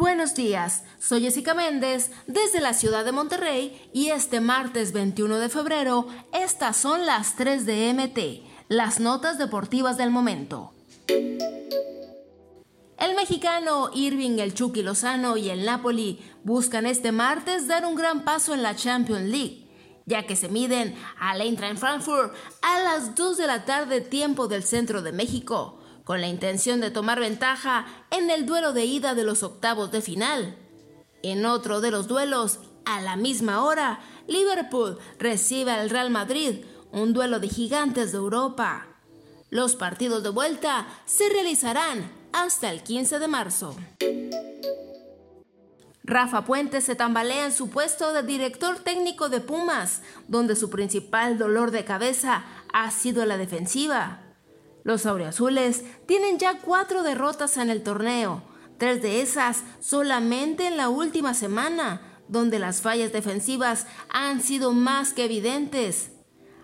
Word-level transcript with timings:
Buenos 0.00 0.34
días, 0.34 0.82
soy 0.98 1.20
Jessica 1.20 1.52
Méndez 1.52 2.10
desde 2.26 2.62
la 2.62 2.72
ciudad 2.72 3.04
de 3.04 3.12
Monterrey 3.12 3.90
y 3.92 4.08
este 4.08 4.40
martes 4.40 4.94
21 4.94 5.36
de 5.36 5.50
febrero 5.50 6.06
estas 6.32 6.78
son 6.78 7.04
las 7.04 7.36
3 7.36 7.66
de 7.66 7.92
MT, 7.92 8.18
las 8.70 8.98
notas 8.98 9.36
deportivas 9.36 9.98
del 9.98 10.10
momento. 10.10 10.72
El 11.06 13.14
mexicano 13.14 13.90
Irving 13.92 14.38
El 14.38 14.54
Chucky 14.54 14.82
Lozano 14.82 15.36
y 15.36 15.50
el 15.50 15.66
Napoli 15.66 16.18
buscan 16.44 16.86
este 16.86 17.12
martes 17.12 17.68
dar 17.68 17.84
un 17.84 17.94
gran 17.94 18.24
paso 18.24 18.54
en 18.54 18.62
la 18.62 18.74
Champions 18.74 19.28
League, 19.28 19.68
ya 20.06 20.22
que 20.22 20.34
se 20.34 20.48
miden 20.48 20.94
al 21.20 21.42
Eintracht 21.42 21.76
Frankfurt 21.76 22.32
a 22.62 22.80
las 22.80 23.14
2 23.14 23.36
de 23.36 23.46
la 23.46 23.66
tarde 23.66 24.00
tiempo 24.00 24.48
del 24.48 24.62
centro 24.62 25.02
de 25.02 25.12
México 25.12 25.79
con 26.10 26.20
la 26.20 26.26
intención 26.26 26.80
de 26.80 26.90
tomar 26.90 27.20
ventaja 27.20 27.86
en 28.10 28.30
el 28.30 28.44
duelo 28.44 28.72
de 28.72 28.84
ida 28.84 29.14
de 29.14 29.22
los 29.22 29.44
octavos 29.44 29.92
de 29.92 30.02
final. 30.02 30.56
En 31.22 31.46
otro 31.46 31.80
de 31.80 31.92
los 31.92 32.08
duelos, 32.08 32.58
a 32.84 33.00
la 33.00 33.14
misma 33.14 33.62
hora, 33.62 34.00
Liverpool 34.26 34.98
recibe 35.20 35.70
al 35.70 35.88
Real 35.88 36.10
Madrid, 36.10 36.64
un 36.90 37.12
duelo 37.12 37.38
de 37.38 37.48
gigantes 37.48 38.10
de 38.10 38.18
Europa. 38.18 38.88
Los 39.50 39.76
partidos 39.76 40.24
de 40.24 40.30
vuelta 40.30 40.88
se 41.04 41.28
realizarán 41.28 42.10
hasta 42.32 42.72
el 42.72 42.82
15 42.82 43.20
de 43.20 43.28
marzo. 43.28 43.76
Rafa 46.02 46.44
Puente 46.44 46.80
se 46.80 46.96
tambalea 46.96 47.44
en 47.44 47.52
su 47.52 47.70
puesto 47.70 48.12
de 48.12 48.24
director 48.24 48.80
técnico 48.80 49.28
de 49.28 49.40
Pumas, 49.40 50.02
donde 50.26 50.56
su 50.56 50.70
principal 50.70 51.38
dolor 51.38 51.70
de 51.70 51.84
cabeza 51.84 52.42
ha 52.72 52.90
sido 52.90 53.24
la 53.26 53.36
defensiva. 53.36 54.24
Los 54.82 55.06
auriazules 55.06 55.84
tienen 56.06 56.38
ya 56.38 56.58
cuatro 56.58 57.02
derrotas 57.02 57.56
en 57.56 57.70
el 57.70 57.82
torneo, 57.82 58.42
tres 58.78 59.02
de 59.02 59.20
esas 59.20 59.62
solamente 59.80 60.66
en 60.66 60.76
la 60.76 60.88
última 60.88 61.34
semana, 61.34 62.00
donde 62.28 62.58
las 62.58 62.80
fallas 62.80 63.12
defensivas 63.12 63.86
han 64.08 64.40
sido 64.40 64.72
más 64.72 65.12
que 65.12 65.24
evidentes. 65.24 66.12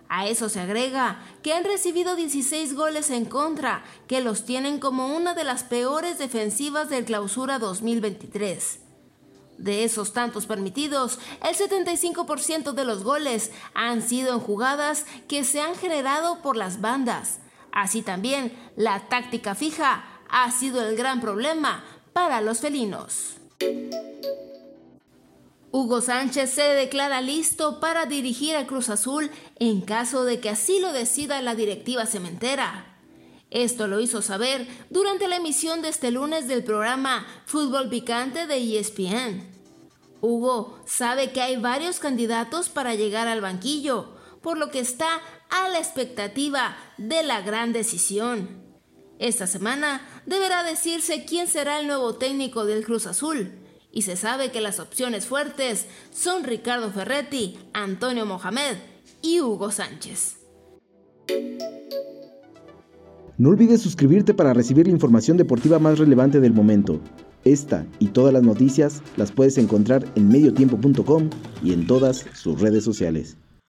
A 0.08 0.28
eso 0.28 0.48
se 0.48 0.60
agrega 0.60 1.20
que 1.42 1.52
han 1.52 1.64
recibido 1.64 2.14
16 2.14 2.74
goles 2.74 3.10
en 3.10 3.24
contra, 3.24 3.84
que 4.06 4.20
los 4.20 4.44
tienen 4.44 4.78
como 4.78 5.14
una 5.14 5.34
de 5.34 5.44
las 5.44 5.64
peores 5.64 6.18
defensivas 6.18 6.88
del 6.88 7.04
clausura 7.04 7.58
2023. 7.58 8.80
De 9.58 9.84
esos 9.84 10.12
tantos 10.12 10.46
permitidos, 10.46 11.18
el 11.42 11.56
75% 11.56 12.72
de 12.72 12.84
los 12.84 13.02
goles 13.02 13.50
han 13.74 14.02
sido 14.02 14.34
en 14.34 14.40
jugadas 14.40 15.06
que 15.28 15.44
se 15.44 15.60
han 15.60 15.74
generado 15.74 16.40
por 16.42 16.56
las 16.56 16.80
bandas, 16.80 17.40
Así 17.76 18.00
también, 18.00 18.56
la 18.74 19.06
táctica 19.06 19.54
fija 19.54 20.02
ha 20.30 20.50
sido 20.50 20.88
el 20.88 20.96
gran 20.96 21.20
problema 21.20 21.84
para 22.14 22.40
los 22.40 22.60
felinos. 22.60 23.34
Hugo 25.72 26.00
Sánchez 26.00 26.52
se 26.52 26.62
declara 26.62 27.20
listo 27.20 27.78
para 27.78 28.06
dirigir 28.06 28.56
a 28.56 28.66
Cruz 28.66 28.88
Azul 28.88 29.30
en 29.58 29.82
caso 29.82 30.24
de 30.24 30.40
que 30.40 30.48
así 30.48 30.80
lo 30.80 30.90
decida 30.94 31.42
la 31.42 31.54
directiva 31.54 32.06
cementera. 32.06 32.96
Esto 33.50 33.88
lo 33.88 34.00
hizo 34.00 34.22
saber 34.22 34.66
durante 34.88 35.28
la 35.28 35.36
emisión 35.36 35.82
de 35.82 35.90
este 35.90 36.10
lunes 36.10 36.48
del 36.48 36.64
programa 36.64 37.26
Fútbol 37.44 37.90
Picante 37.90 38.46
de 38.46 38.78
ESPN. 38.78 39.50
Hugo 40.22 40.80
sabe 40.86 41.30
que 41.30 41.42
hay 41.42 41.56
varios 41.56 41.98
candidatos 41.98 42.70
para 42.70 42.94
llegar 42.94 43.28
al 43.28 43.42
banquillo, 43.42 44.15
por 44.46 44.58
lo 44.58 44.70
que 44.70 44.78
está 44.78 45.08
a 45.50 45.68
la 45.70 45.80
expectativa 45.80 46.76
de 46.98 47.24
la 47.24 47.40
gran 47.40 47.72
decisión. 47.72 48.48
Esta 49.18 49.48
semana 49.48 50.02
deberá 50.24 50.62
decirse 50.62 51.24
quién 51.24 51.48
será 51.48 51.80
el 51.80 51.88
nuevo 51.88 52.14
técnico 52.14 52.64
del 52.64 52.84
Cruz 52.84 53.08
Azul, 53.08 53.50
y 53.90 54.02
se 54.02 54.14
sabe 54.14 54.52
que 54.52 54.60
las 54.60 54.78
opciones 54.78 55.26
fuertes 55.26 55.86
son 56.12 56.44
Ricardo 56.44 56.92
Ferretti, 56.92 57.58
Antonio 57.72 58.24
Mohamed 58.24 58.76
y 59.20 59.40
Hugo 59.40 59.72
Sánchez. 59.72 60.36
No 63.38 63.48
olvides 63.48 63.82
suscribirte 63.82 64.32
para 64.32 64.54
recibir 64.54 64.86
la 64.86 64.92
información 64.92 65.36
deportiva 65.36 65.80
más 65.80 65.98
relevante 65.98 66.38
del 66.38 66.52
momento. 66.52 67.00
Esta 67.42 67.84
y 67.98 68.06
todas 68.06 68.32
las 68.32 68.44
noticias 68.44 69.02
las 69.16 69.32
puedes 69.32 69.58
encontrar 69.58 70.04
en 70.14 70.28
mediotiempo.com 70.28 71.30
y 71.64 71.72
en 71.72 71.88
todas 71.88 72.26
sus 72.32 72.60
redes 72.60 72.84
sociales. 72.84 73.36